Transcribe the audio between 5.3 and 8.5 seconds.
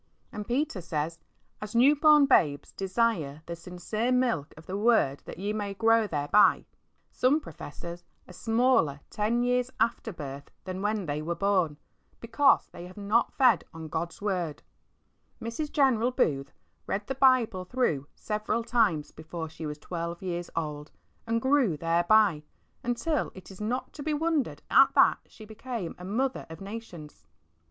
ye may grow thereby." Some professors are